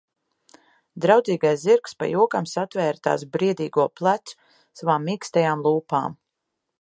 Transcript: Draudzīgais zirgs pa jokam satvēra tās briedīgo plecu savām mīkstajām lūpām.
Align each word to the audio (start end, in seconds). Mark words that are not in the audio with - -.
Draudzīgais 1.03 1.59
zirgs 1.65 1.93
pa 1.99 2.07
jokam 2.11 2.47
satvēra 2.53 3.01
tās 3.09 3.27
briedīgo 3.37 3.87
plecu 4.01 4.37
savām 4.81 5.09
mīkstajām 5.11 5.63
lūpām. 5.69 6.17